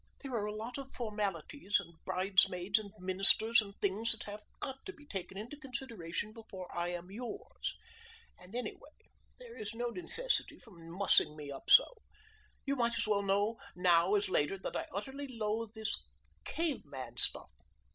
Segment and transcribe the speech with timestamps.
[0.23, 4.83] "There are a lot of formalities and bridesmaids and ministers and things that have got
[4.87, 7.75] to be taken into consideration before I am yours.
[8.39, 11.85] And anyway there is no necessity for mussing me up so.
[12.65, 16.03] You might as well know now as later that I utterly loathe this
[16.45, 17.51] cave man stuff.